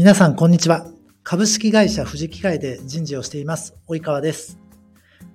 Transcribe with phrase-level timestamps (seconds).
[0.00, 0.86] 皆さん、こんにちは。
[1.22, 4.58] 株式会社富士機械で人事をしています、及川です。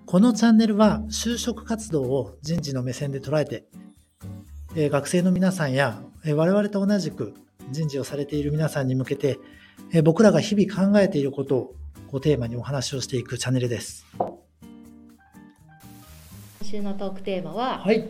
[0.08, 3.66] このチャンネルは、就職活動を人事の目線で捉えて、
[4.76, 7.36] えー学生の皆さんや、えー我々と同じく
[7.70, 9.38] 人事をされている皆さんに向けて、
[9.94, 11.76] えー僕らが日々考えていることを
[12.10, 14.04] こうテーマにお話をしていくチャンネルです。
[14.18, 14.34] 今
[16.64, 18.10] 週のトークテーマは、はい。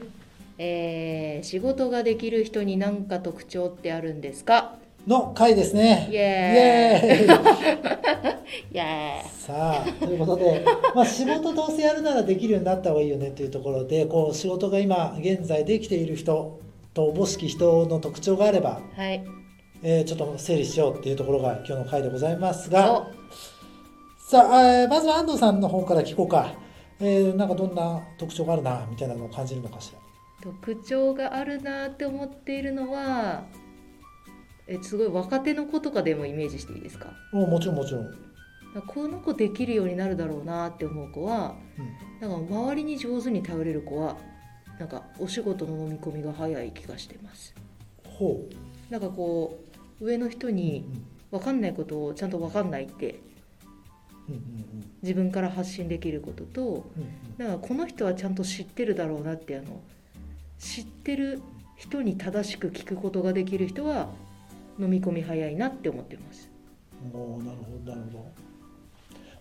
[0.57, 4.77] えー仕事ができる人に何か特徴ってあるんですか？
[5.07, 6.07] の回ですね。
[6.11, 7.19] イエーイ。
[7.19, 8.31] イエー
[8.73, 8.75] イ。
[8.75, 10.65] イ エさあということで、
[10.95, 16.59] まあ、仕事どうせやるならできるようになった方がいいよねというところでこう仕事が今現在できている人
[16.95, 19.23] とおぼしき人の特徴があれば、はい。
[19.83, 22.91] えーちょっと整理しようっていうところが今日の回でございますが。
[22.93, 23.05] お
[24.27, 26.53] さあ、えーまずは安藤さんの方から聞こうか、
[26.99, 29.99] えーなんかどんな特徴があるなみたいなのを感じるのかしら。
[30.41, 33.43] 特徴があるなって思っているのは
[34.67, 37.13] えすごい若手の子とかでもイメージしていいですか？
[37.33, 38.15] おもちろんもちろん、うん
[38.87, 41.55] この子できるようになるだろうなって思う子は
[42.19, 44.17] なんか周りに上手に頼れる子は
[44.77, 47.55] なんかお仕事の飲み込みが早い気がしてます。
[48.05, 48.43] ほ
[48.89, 49.57] なんかこ
[50.01, 50.57] う上の人う、うん。
[50.57, 50.83] に
[51.31, 53.21] 分かんないことをちゃんと分かんないって
[54.27, 54.41] うんうん
[55.01, 56.65] 自分から発信できることとう
[56.99, 57.37] んうん。
[57.37, 59.79] だからこの人はちゃんと知ってるだろうなってあの
[60.59, 61.41] 知ってる
[61.77, 64.09] 人に正しく聞くことができる人は
[64.79, 66.49] 飲み込み早いなって思ってます。
[67.13, 68.45] おーなるほどなるほど。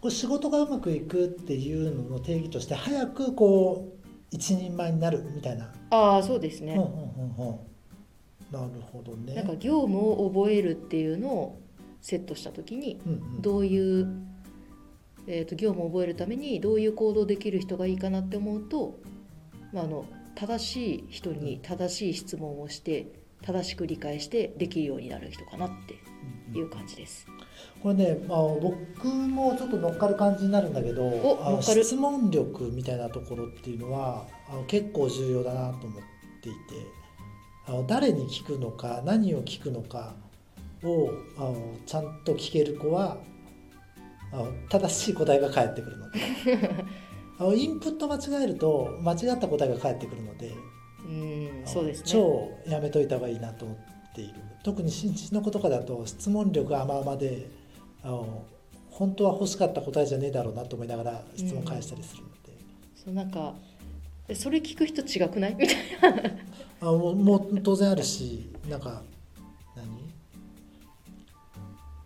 [0.00, 6.74] これ仕事がうまくいくっていうのの定義として早くこう一人前になるみたいな、ああそうですね。
[6.74, 7.58] うんうんうんうん。
[8.50, 9.34] なるほどね。
[9.34, 11.60] なんか業務を覚えるっていうのを
[12.00, 13.42] セットした時にうんうん。
[13.42, 14.08] どういう、
[15.26, 18.98] えー、と業務を覚えるためにどういう行動できる人がいいかなって思うと、
[19.72, 25.98] まあ、あの正しい人に正しい質問をして正しく理解してできるようになる人かなって
[26.58, 27.26] いう感じです。
[27.82, 36.02] これね、まあ、僕もちょっと乗っかる感じになるんだけどあの質問力みたいなところっていうのはあの結構重要だなと思っ
[36.42, 36.58] ていて
[37.66, 40.14] あの誰に聞くのか何を聞くのか
[40.82, 43.18] をあのちゃんと聞ける子は
[44.32, 46.20] あの正しい答えが返ってくるので
[47.38, 50.52] あのインプット間違えると間違った答えが返ってくるので
[51.04, 52.04] うんそうですね。
[52.06, 54.34] 超やめといた方がいいなと思っている。
[54.62, 57.46] 特に新人の子とかだと質問力甘々で
[58.02, 58.44] あの
[58.90, 62.34] 本当は欲しかった答えじゃねえだろうなと思いながら質問返したりするので、
[62.94, 63.54] そうなんか
[64.28, 65.54] えそれ聞く人違くない？
[65.54, 65.76] みたい
[66.80, 69.02] あもうもう当然あるしなんか
[69.76, 69.86] 何？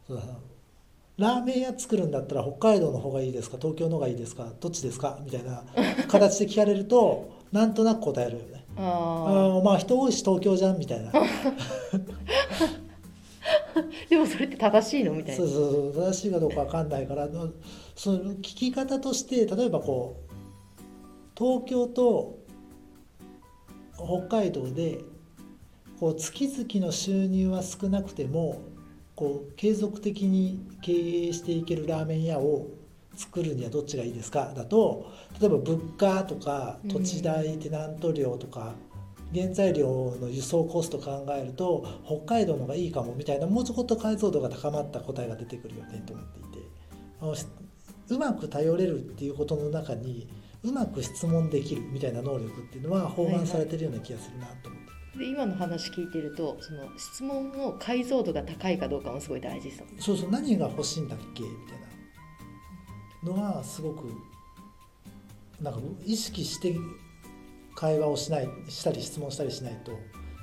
[0.09, 0.23] そうだ。
[0.25, 0.39] な
[1.19, 3.57] ラーメン屋作るんだったら北海道の方がいいですか？
[3.61, 4.53] 東京の方がいいですか？
[4.61, 5.19] どっちですか？
[5.25, 5.63] みたいな
[6.09, 8.57] 形で聞かれるとなんとなく答える。
[8.78, 11.11] ああーまあ人多いし東京じゃんみたいな。
[11.11, 11.21] ー
[14.09, 15.44] でもそれって正しいのみたいな。
[15.44, 17.50] そうそうそう正しいかどうかわかんないからの
[17.97, 20.33] その聞き方として例えばこう
[21.37, 22.38] 東京と
[23.97, 25.00] 北海道で
[25.99, 28.61] こう月々の収入は少なくても
[29.17, 32.69] こう継続的に経営していけるラーメン屋を
[33.19, 34.55] 作るにはどっちがいいですか？
[34.55, 38.75] だと例えば物価とか土地代、テナント料とか
[39.34, 46.49] 原材料の輸送コスト考えると北海道の方がいいかもみたいなもうちょっと解像度が高まった答えが出てくるよねと思っていて。
[48.11, 50.27] うまく頼れるっていうことの中に
[50.62, 61.43] うまく質問できるみたいな能力っていうのは包含されてるような気がするなと思って、で今の話聞いてるとその質問の解像度が高いかどうかもすごい大事ですそうそう何が欲しいんだっけ？
[61.43, 61.88] みたいな
[63.23, 64.12] のはすごく
[65.61, 66.77] なんか意識して
[67.75, 69.93] 会話をしないしたり質問したりしないと、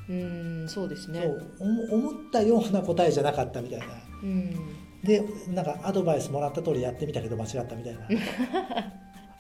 [0.10, 1.22] うーんそうですね。
[1.22, 3.86] そう思思ったような答えじゃなかったみたいな。
[4.24, 4.56] うん。
[5.04, 8.08] でなんかアドバイスもらった通りやってみたけど間違ったみたいな。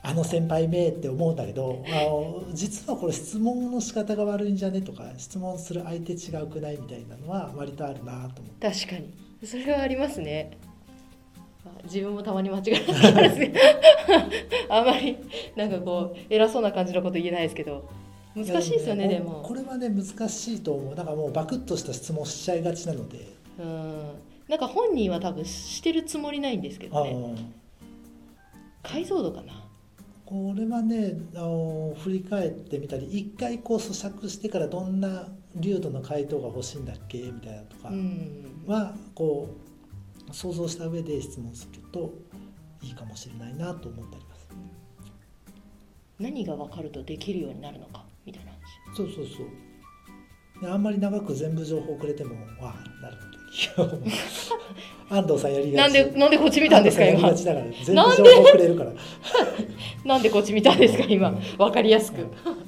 [0.03, 8.69] あの先輩めって思うんだけどあの実はこれ質問の仕方が悪いんじゃねとか質問する相手違うくないみたいなのは割とあるなと思って。
[8.69, 9.11] 確かに。
[9.43, 10.57] それはありますね。
[10.63, 10.64] あ
[11.85, 12.93] 自分もたまに間違えま
[13.29, 13.39] す。
[13.39, 13.53] ね
[14.69, 15.17] あまり
[15.55, 17.87] なんかこう偉そうな感じのこと言えないですけど。
[18.35, 20.95] 難しいですよねでもこれはね難しいと思う。
[20.95, 23.19] だからもうバクッとした質問しちゃいがちなので、
[23.57, 24.09] うん。
[24.49, 27.35] なんか本人は多分してるつもりないんですけあどね。
[28.83, 29.63] 解像度かな。
[30.25, 37.19] これはねあの振り返ってみたり一回こう咀嚼してからどんな流度の回答が欲しいんだっけ？
[37.19, 38.63] みたいなとかうん。
[38.67, 39.64] はこう
[40.35, 42.13] 想像した上で質問すると
[42.83, 44.47] いいかもしれないなと思ってあります。
[46.19, 48.03] 何が分かるとできるようになるのか？
[48.25, 48.97] みたいな話。
[48.97, 49.47] そうそうそう。
[50.61, 53.97] であんまり長く全部情報くれてもああなるほど
[55.17, 55.93] 安藤さんやりがち。
[55.93, 58.93] なんでなんでこっち見たんですか安今だから全部情報くれるから。
[60.05, 61.29] なんで こっち見たんですか今？
[61.29, 61.39] うん。
[61.57, 62.21] わかりやすく。
[62.21, 62.64] うん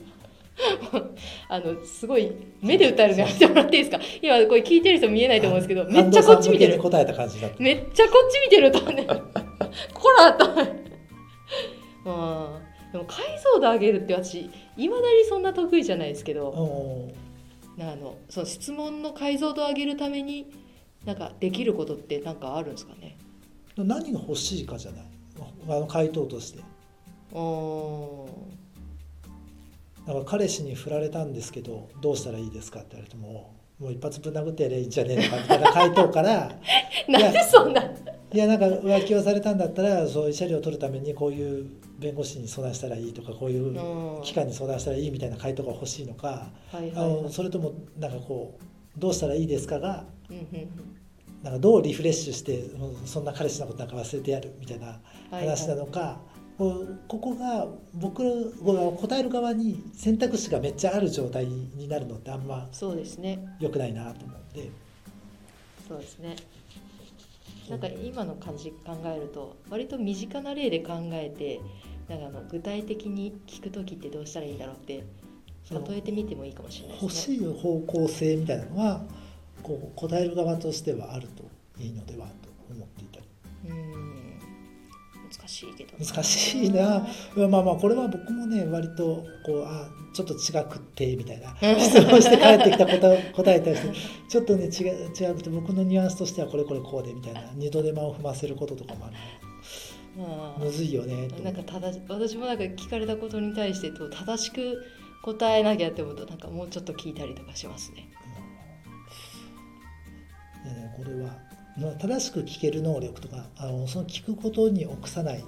[1.49, 4.03] あのすごい目で訴えるのやめてもらっていいですか？
[4.21, 6.77] 今これ聞いてる人見えないと思うんですけどめっちゃこっち見てる。
[6.79, 7.63] 答えた感じだった。
[7.63, 9.05] めっちゃこっち見てるとね
[9.93, 10.45] こらと。
[10.45, 10.71] 思って
[12.05, 17.13] うんでも解像度上げるって私いまだにそんな得意じゃないですけど
[17.77, 20.47] うんあのその質問の解像度を上げるために
[21.05, 23.17] なんかできることってなんかあるんですかね？
[23.77, 25.01] 何が欲しいかじゃない。
[25.69, 26.59] あの回答として
[30.25, 36.51] 彼氏に振られたんですけどどうしたらいいですかって言われてももう一発ぶん殴ってやればいいんじゃねえのかみたいな回答から
[37.07, 37.83] なんでそんな
[38.33, 41.65] いやなんか浮気をされたんだったらそういう慰謝料を取るためにこういう
[41.99, 44.21] 弁護士に相談したらいいとかこういううん。
[44.23, 47.23] 機関に相談したらいいみたいな回答が欲しいのかあはいはいはい。
[47.23, 50.69] のそれともなんかこうどうしたらいいですかがうんうん
[51.43, 52.63] なんかどうリフレッシュして
[53.05, 54.93] そんな彼氏のことなんか忘れてやるみたいなは
[55.33, 55.45] いはい。
[55.45, 58.23] 話なのか、こうここが僕
[58.63, 63.39] が答える側に選択肢がめっちゃある状態になるのってあんまそうですね。
[63.59, 64.71] 良くないなと思って。
[65.87, 66.35] そうですね。
[67.69, 71.59] なんか今の感じ考えると割と身近な例で考えて
[72.07, 75.03] なんかあの具体的に聞く時ってどうしたらいいんだろうって
[75.89, 77.37] 例えてみてもいいかもしれない欲ですね。
[77.37, 79.01] しい方向性みたいなのは
[79.61, 81.43] こう答える側としてはあると
[81.81, 83.06] いいのではと思ってい
[85.47, 85.97] しいけど。
[85.97, 87.07] な難しいな。
[87.49, 91.55] まあまあこれは僕もね割とこうあちょっと違くってみたいな。
[91.79, 93.93] 質問して帰ってきた答え 答えたりして
[94.29, 97.51] ちょっとね違う違くて僕のニュアンスとしてはこれこれこうでみたいな。
[97.55, 99.15] 二度手間を踏ませることとかもある。
[100.59, 100.65] うん。
[100.65, 101.43] むずいよねと。
[101.43, 104.83] なんか正し私もなんか聞かれたことに対してと正しく
[105.23, 108.09] 答えなきゃって思うとなんかもうちょっと聞いたりとかしますね。
[110.63, 111.56] でねこれはまあ
[111.99, 115.43] 正しく聞ける能力とかあのその聞くことに臆さない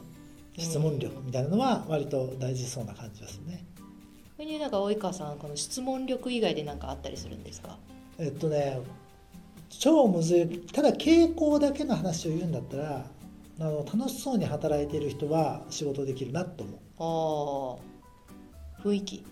[0.58, 3.66] 質問力みたいなのは割と大事そうな感じですね。
[4.36, 7.78] それになんか及川さんこの質問力以外で何かあったりするんですか？
[8.20, 8.80] えっとね
[9.70, 13.06] 超むずいただ傾向だけの話を言うんだったら
[13.60, 16.64] あの楽しそうに働いている人は仕事できるなと
[17.00, 19.26] 思ああ雰囲気。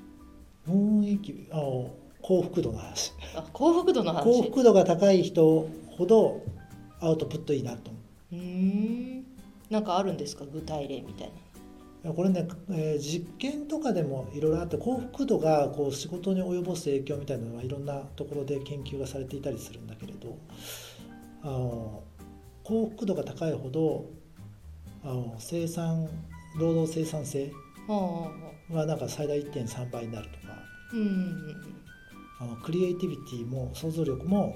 [0.67, 1.47] う雰囲気？
[1.51, 1.91] あの
[2.21, 3.13] 幸福度の話。
[3.35, 4.23] あ幸福度の話。
[4.23, 6.41] 幸福度が高い人ほど
[6.99, 7.99] アウトプットいいなと思
[8.31, 8.35] う。
[8.35, 8.37] ー
[9.19, 9.25] ん
[9.69, 10.45] なんかあるんですか？
[10.45, 11.31] 具体例みたい
[12.03, 12.11] な。
[12.11, 20.37] うこれね、えー実験とかでもいろいろあって幸福度がこう仕事に及ぼす影響みたいなのはいろんなところで研究がされていたりするんだけれど
[21.41, 22.03] あの
[22.63, 24.05] 幸福度が高いほど
[25.03, 26.07] あの生産
[26.57, 27.51] 労働生産性
[27.87, 28.31] は
[28.71, 30.53] あはなんか最大1.3倍になるとか
[30.93, 31.55] うん
[32.39, 34.55] あのクリエイティビティも想像力も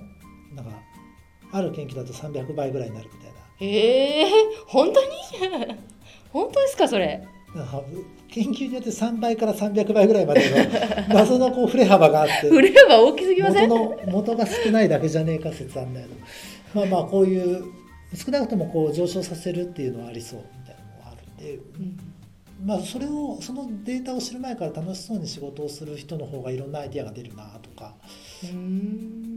[0.56, 0.72] なんか
[1.51, 3.31] ある研究だと300倍ぐらいになるみたい
[3.63, 4.25] ええ
[4.68, 5.07] 本当に？
[6.31, 7.21] 本当ですかそれ？
[8.30, 10.56] 研究によって3倍から300倍ぐらいまでの
[11.13, 16.15] 謎のこう振れ幅があって振れれば大きすぎませ元んの元が少ないだけじゃねえか説あんだけど
[16.74, 17.65] まあまあこういう
[18.15, 21.56] 少なくともこう上昇させるっていうのはありそうみたいなのがあるんで。
[21.56, 21.97] うん。
[22.65, 27.95] まあそれをそのデータを知る前から楽しそうに仕事をする人の方がいろんなアイデアが出るなとか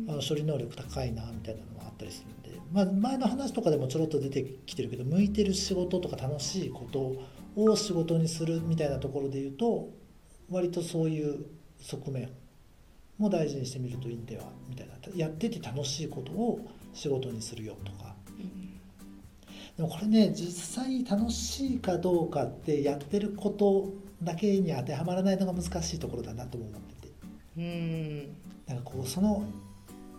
[0.08, 7.16] あの処理能力高いなみたいなのがあったりするんで、まあ、前の話とかでもちょろっと出てきてるけど向いてる仕事とか楽しいこと
[7.56, 9.88] を仕事にするみたいなところで言うと
[10.50, 11.46] 割とそういう
[11.80, 12.28] 側面
[13.18, 14.94] も大事にしてみるといいんではみたいな。
[15.14, 18.14] やってて楽しいことを仕事にするよとか。
[19.76, 27.14] でもこれね実際楽しいかどうかってやってることだけに当てはまらないのが難しいところだなとも思ってて。
[27.56, 28.18] うん。
[28.66, 29.44] なんかこうその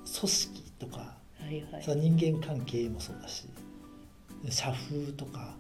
[0.06, 1.15] 組織とか
[1.46, 1.84] はいはい。
[1.84, 3.46] その人間関係もそうだし
[4.50, 5.56] 社風とか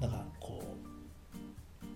[0.00, 1.92] なんかこう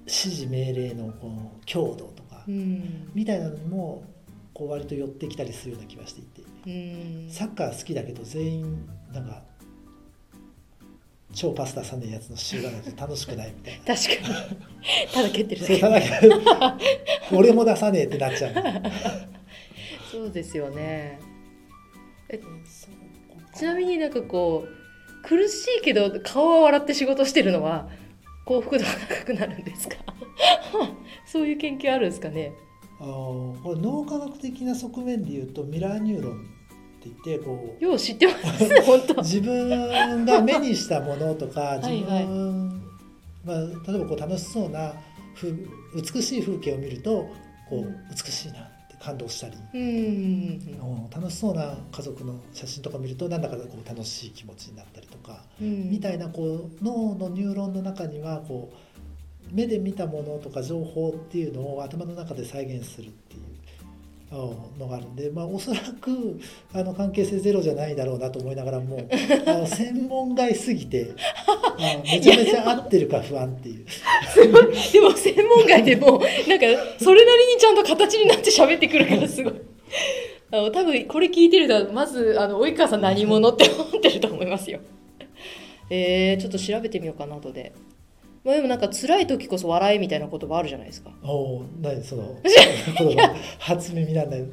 [0.00, 3.10] 指示命令のこの強度とかうん。
[3.14, 4.02] みたいなのにも
[4.54, 7.30] こう割と寄ってきたりするような気がしていてうん。
[7.30, 9.42] サッカー好きだけど全員なんか
[11.32, 13.84] 超パス出さねえやつの集団だと楽しくないみたいな。
[13.94, 15.12] 確かに。
[15.12, 16.20] ただ蹴ってるだけ。
[17.36, 18.54] 俺も出さねえってなっちゃう。
[20.10, 21.29] そうですよね
[23.54, 27.88] ちなみになんかこう苦しいけど顔は笑って仕事してるのは
[28.44, 29.96] 幸福度が高くなるんですか？
[31.26, 32.52] そういう研究あるんですかね？
[33.00, 36.36] あのこれ脳科学的な側面で言うとミラーニューロンっ
[37.02, 39.14] て言ってこうよう知ってます 本当。
[39.22, 42.26] 自分が目にしたものとか自 はいはい。
[42.26, 42.82] 分
[43.44, 43.58] まあ、
[43.90, 44.92] 例えばこう楽しそうな
[45.34, 45.50] 風
[45.94, 47.26] 美しい風景を見ると
[47.70, 48.69] こう美しいな
[49.00, 49.56] 感動したり、
[51.10, 55.90] 楽しそうな家族の写真とか見るとなんだかこう楽しい気持ちになったりとか、うん。
[55.90, 63.40] みたいなこう脳のニューロンの中にはこう目で見たものとか情報っていうのを頭の中で再現するっていう。
[63.42, 63.49] うん
[64.36, 66.40] のがあるんで、まあ、おそらく
[66.72, 69.06] あの関係性ゼロじゃないだろうなと思いながらも
[69.46, 71.10] あの専門外すぎて
[71.46, 73.84] あのめちゃめちゃ合ってるか不安っていう。
[74.92, 76.06] でも専門外でも
[76.48, 76.66] なんか
[76.98, 79.54] それなりにちゃんと形になって喋ってくるからすごい。
[80.52, 84.80] あの多分これ聞いてる人はまずあの及川さん何者って思ってると思いますよ。
[85.90, 87.72] えー、ちょっと調べてみようかな後で、
[88.42, 91.10] まあ、でもなんか辛い時こそ笑いみたいな言葉あるじゃないですか。
[91.22, 92.36] おお、何その
[93.60, 94.46] 初耳なんだよ。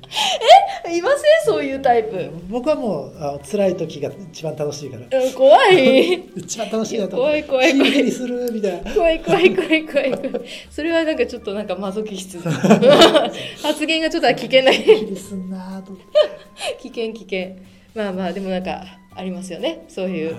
[0.94, 1.46] いません？
[1.46, 5.20] そういうタイプ、僕はもうあ辛い時が一番楽しいから。
[5.24, 6.14] うん、怖い。
[6.36, 7.28] 一番楽しいなと思う。
[7.28, 8.94] 怖い怖い怖いヒリヒリするみたいな。
[8.94, 10.32] 怖い怖い怖い怖い怖い。
[10.70, 16.78] それはなんかちょっとなんかマゾキスト発言がちょっと危険なヒリヒリすんなーと思って。
[16.84, 17.56] 危険危険。
[17.96, 18.84] まあまあでもなんか
[19.16, 19.86] ありますよね。
[19.88, 20.36] そういう。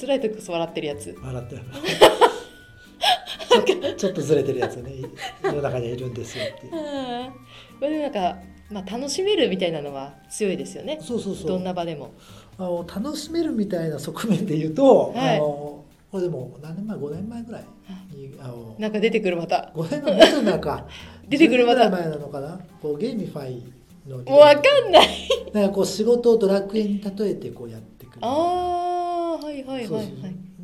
[0.00, 1.16] 辛い時こそ笑ってるやつ。
[1.22, 1.62] 笑ってちょ
[3.96, 4.92] ちょっとずれてるやつね。
[5.42, 6.72] 世の中にはいるんですよっていう。
[6.72, 6.78] こ
[7.82, 8.38] れでもなんか、
[8.70, 10.98] まあ、楽しめるみたいなのは強いですよね。
[11.00, 11.48] そうそうそう。
[11.48, 12.12] どんな場でも。
[12.56, 15.36] あの楽しめるみたいな側面で言うと、はい。
[15.36, 17.64] あのこれでも何年前5年前ぐらい
[18.14, 19.72] にあのなんか出てくるまた。
[19.74, 20.86] 5年前もうちょい前か。
[21.28, 21.80] 出てくるまた。
[21.80, 22.60] 10年ぐらい前なのかな。
[22.80, 23.62] こう gamify
[24.08, 25.08] のもうわかんない。
[25.52, 28.18] なんかこう仕事をドラクエに例えてこうやってくる。
[28.20, 30.12] ああはいはいはいはい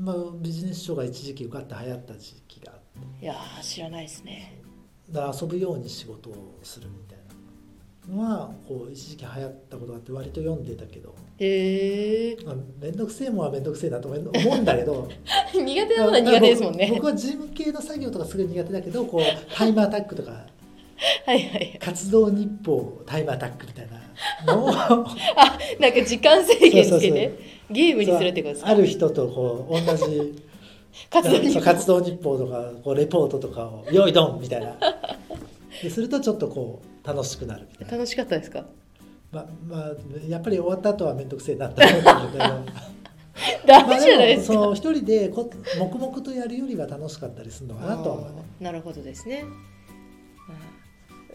[0.01, 3.25] まあ、ビジネス書が一時期受かって流行った時期があって。
[3.25, 4.59] いやー知らないですね。
[5.11, 7.19] だ遊ぶように仕事をするみたい
[8.09, 11.15] なのはこう一時期流行ったことがあって割と読んでたけど。
[11.39, 15.07] へえまあ面倒くせえもんは面倒くせえなと思うんだけど。
[15.53, 16.87] 苦手なのは苦手ですもんね。
[16.89, 20.47] 僕僕は事務系の作業とかすごい苦手だけどこうタイムアタックとか
[21.27, 21.79] はいはい。
[21.81, 23.89] 活動日報タイムアタックみたい
[24.47, 24.71] なのを。
[24.71, 27.13] なんか時間制限つけそうそうそう。
[27.13, 27.39] て
[27.71, 28.71] ゲームにするってことですか？
[28.71, 30.45] ある人とこう同じ
[31.09, 34.77] 活動にそう活動日報とかこうレポートとかを「用意ドン!」みたいな。
[35.83, 38.65] でするとちょっとこう楽しくなるみたいな、楽しかったですか？
[39.33, 39.93] ままあ、
[40.29, 42.45] やっぱり終わった後は面倒くせえなって思ってるんだけど
[43.67, 48.43] ダメじゃないですか、そう一人でこ黙々とやるよりは楽しかったりするのかなとは思うね。
[48.61, 49.45] なるほどですね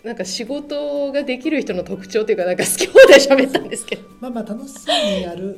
[0.06, 4.08] なんか仕事ができる人の特徴というかなんか好き放題喋ったんですけど。
[4.22, 5.58] まあまあ楽しそうにやる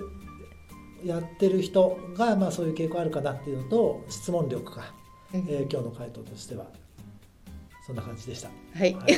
[1.04, 4.94] やってる人がまあそういう傾向あるかなっていうのと質問力か、
[5.34, 5.46] うん。
[5.50, 6.66] えー今日の回答としては。
[7.86, 8.50] そんな感じでした。
[8.50, 9.16] はい、はい。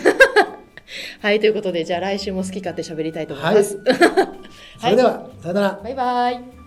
[1.22, 3.80] はい、ということでじゃあ来週も好き勝手喋りたいと思います、
[4.80, 5.80] それでは、さよなら。
[5.84, 6.59] バイバイ